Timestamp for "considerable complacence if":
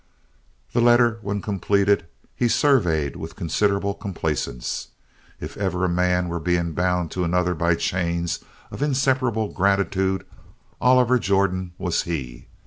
3.35-5.55